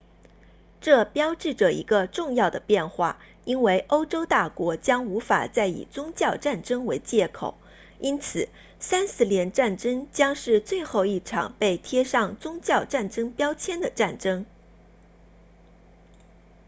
[0.81, 7.53] 这标志着一个重要的变化因为欧洲大国将无法再以宗教战争为借口
[7.99, 14.47] 因此三十年战争将是最后一场被贴上宗教战争标签的战争